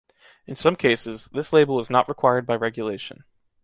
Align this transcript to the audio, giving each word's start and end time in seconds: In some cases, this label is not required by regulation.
In 0.47 0.55
some 0.55 0.75
cases, 0.75 1.29
this 1.31 1.53
label 1.53 1.79
is 1.79 1.91
not 1.91 2.09
required 2.09 2.47
by 2.47 2.55
regulation. 2.55 3.23